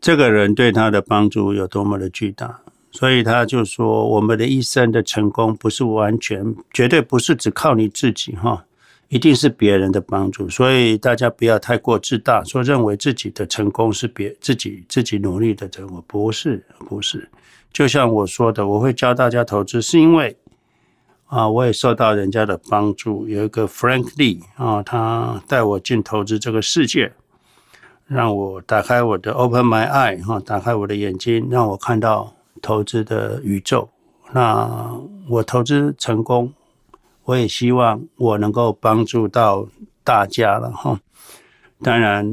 [0.00, 8.66] 这个人对他的帮助有多么的巨大，所以他就说：我们的一生的成功不是完全，绝对不是只靠你自己哈，
[9.08, 10.48] 一定是别人的帮助。
[10.48, 17.28] 所以大家不要太过自大，说认为自己的成功是别自己自己努力的成果，不是不是。
[17.72, 20.36] 就像我说的，我会教大家投资，是因为
[21.26, 23.28] 啊，我也受到人家的帮助。
[23.28, 27.12] 有一个 Frank Lee 啊，他带我进投资这个世界。
[28.06, 33.86] 让我打开我的 open my eye 哈，打开我的眼睛，让我看到投资的宇宙。
[34.32, 34.98] 那
[35.28, 36.50] 我投资成功，
[37.28, 39.68] 我也希望我能够帮助到
[40.02, 40.98] 大家了哈。
[41.82, 42.26] 当然，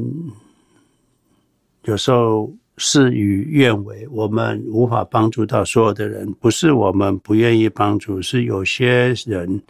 [1.84, 9.60] 有时候事与愿违，我们无法帮助到所有的人，不是我们不愿意帮助，是有些人，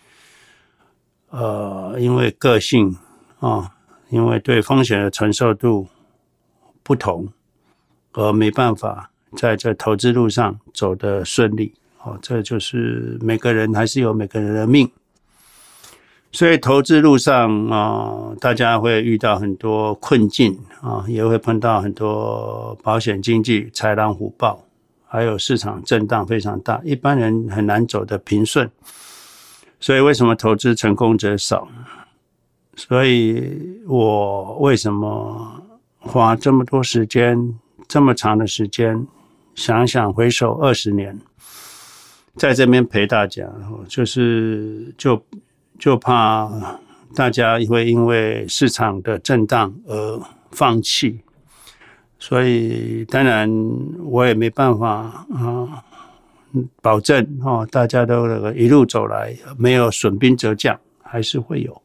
[1.30, 2.96] 呃，因为个性
[3.40, 3.74] 啊，
[4.10, 5.88] 因为对风险的承受度。
[6.84, 7.26] 不同，
[8.12, 11.74] 而没办法在这投资路上走得顺利，
[12.04, 14.88] 哦，这就是每个人还是有每个人的命，
[16.36, 24.62] 所以投资路上啊，大家会遇到很多困境啊，也会碰到很多保险经纪豺狼虎豹，
[25.06, 28.70] 还有市场震荡非常大，一般人很难走得平顺。
[29.80, 31.66] 所以为什么投资成功者少？
[32.74, 35.62] 所以我为什么？
[35.98, 37.58] 花这么多时间，
[37.88, 39.06] 这么长的时间，
[39.54, 41.18] 想想回首二十年，
[42.36, 43.48] 在这边陪大家，
[43.88, 45.20] 就是就
[45.78, 46.50] 就怕
[47.14, 50.20] 大家会因为市场的震荡而
[50.50, 51.20] 放弃，
[52.18, 53.50] 所以当然
[54.04, 55.84] 我也没办法啊，
[56.82, 61.82] 保证哦，大家都那个一路走来没有损兵折将，还是会有，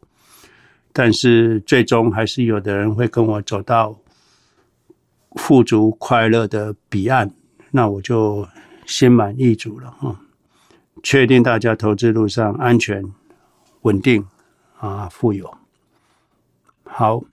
[0.91, 3.95] 但是最终还是有的人会跟我走到。
[5.37, 7.31] 富足快乐的彼岸，
[7.71, 8.45] 那我就
[8.85, 10.13] 心满意足了哈。
[11.01, 13.01] 确定大家投资路上安全、
[13.82, 14.25] 稳定
[14.79, 15.53] 啊，富有。
[16.84, 17.23] 好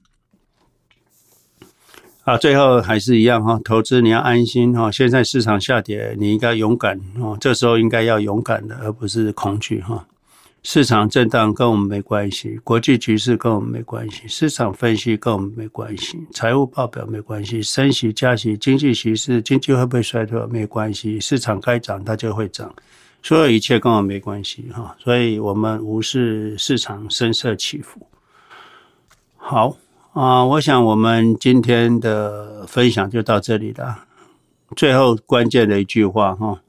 [2.24, 4.92] 啊，最后还是一样哈，投资你要安心哈。
[4.92, 7.36] 现在市场下跌，你应该勇敢哦。
[7.40, 10.06] 这时候应该要勇敢的，而不是恐惧哈。
[10.62, 22.74] 市场震荡跟我们没关系，国际局势跟我们没关系，市场分析跟我们没关系，财务报表没关系，升息加息、经济形势、经济会不会衰退没关系，市场该涨它就会涨，
[23.22, 24.96] 所有一切跟我没关系哈。
[24.98, 28.06] 所以我们无视市场声色起伏。
[29.36, 29.76] 好。
[30.14, 34.04] 啊，我想我们今天的分享就到这里了。
[34.74, 36.60] 最后关键的一句话哈，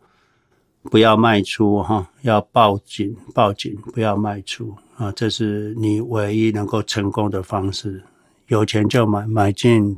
[0.83, 8.03] 不要卖出哈，要抱紧抱紧，不要卖出啊，这是你唯一能够成功的方式。
[8.47, 9.97] 有钱就买，买进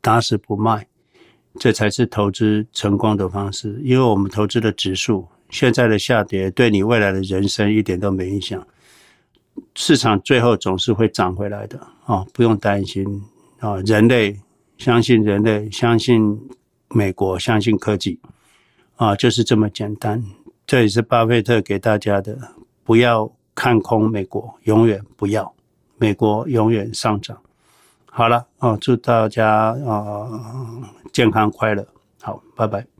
[0.00, 0.88] 打死不卖，
[1.60, 3.80] 这才是投资成功的方式。
[3.84, 8.66] 因为我们投资的指数现在的下跌，对你未来的人生一点都没影响。
[9.74, 13.22] 市场最后总是会涨回来的啊，不用担心
[13.58, 13.76] 啊！
[13.84, 14.38] 人类
[14.76, 16.38] 相信人类，相信
[16.90, 18.20] 美国，相信科技
[18.96, 20.22] 啊，就是这么简单。
[20.66, 22.38] 这也是巴菲特给大家的：
[22.84, 25.52] 不要看空美国，永远不要，
[25.96, 27.36] 美国永远上涨。
[28.06, 29.48] 好了啊，祝大家
[29.86, 30.28] 啊
[31.12, 31.86] 健康快乐，
[32.20, 32.97] 好，拜拜。